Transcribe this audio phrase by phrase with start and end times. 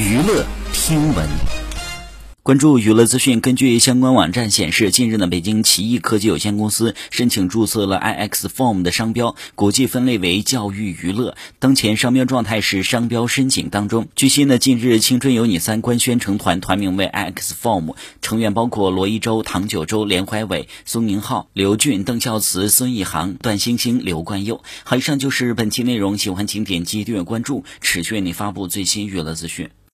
[0.00, 1.28] 娱乐听闻。
[2.42, 11.36] 关注娱乐资讯，根据相关网站显示，近日呢，北京奇异科技有限公司申请注册了 iX Form 的商标，国际分类为教育娱乐。
[11.58, 14.08] 当前商标状态是商标申请当中。
[14.16, 24.62] 据悉呢，近日《青春有你三》官宣成团，团名为 iX Form，成员包括罗一舟、唐九洲、连怀伟、苏宁浩、刘俊、邓孝慈、孙一航、段星星、刘冠佑。
[24.82, 29.68] 好，以上就是本期内容，喜欢请点击订阅关注，持续为你发布最新娱乐资讯。